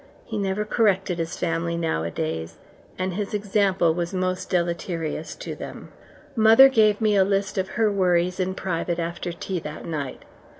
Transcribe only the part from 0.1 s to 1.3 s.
He never corrected